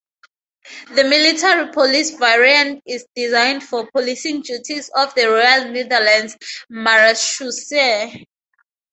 [0.95, 6.35] The military police variant is designed for policing duties of the Royal Netherlands
[6.71, 8.25] Marechaussee.